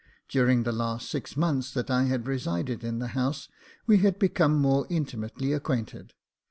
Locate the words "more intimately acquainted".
4.55-6.15